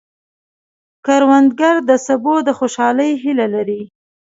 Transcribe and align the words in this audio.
کروندګر 1.05 1.75
د 1.89 1.91
سبو 2.07 2.33
د 2.47 2.49
خوشحالۍ 2.57 3.11
هیله 3.23 3.47
لري 3.55 3.81